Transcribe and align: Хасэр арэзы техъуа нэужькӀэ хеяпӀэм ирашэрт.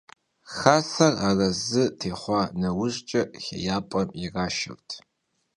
Хасэр 0.55 1.13
арэзы 1.27 1.83
техъуа 1.99 2.41
нэужькӀэ 2.59 3.21
хеяпӀэм 3.43 4.09
ирашэрт. 4.23 4.89